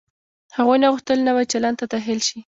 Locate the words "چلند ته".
1.51-1.85